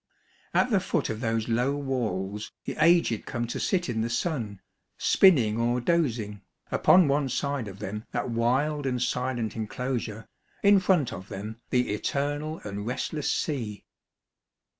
[0.55, 4.59] At the foot of those low walls the aged come to sit in the sun,
[4.97, 10.27] spinning or dozing, upon one side of them that wild and silent enclosure,
[10.63, 13.85] in front of them the eternal and restless sea.